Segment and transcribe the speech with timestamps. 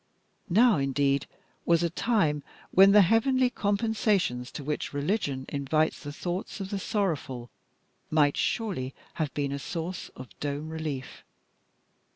[0.49, 1.27] Now, indeed,
[1.63, 6.79] was a time when the heavenly compensations to which religion invites the thoughts of the
[6.79, 7.51] sorrowful
[8.09, 11.23] might surely have been a source of dome relief.